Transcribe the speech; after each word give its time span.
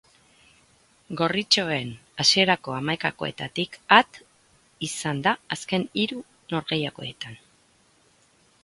Gorritxoen 1.19 1.91
hasierako 2.23 2.75
hamaikakoetatik 2.77 3.77
at 3.99 4.19
izan 4.89 5.23
da 5.29 5.37
azken 5.59 5.87
hiru 6.03 6.25
norgehigoketan. 6.57 7.41